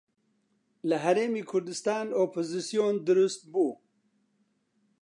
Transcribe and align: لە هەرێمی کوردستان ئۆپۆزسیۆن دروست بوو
لە 0.89 0.97
هەرێمی 1.05 1.47
کوردستان 1.51 2.07
ئۆپۆزسیۆن 2.17 2.95
دروست 3.07 3.41
بوو 3.51 3.71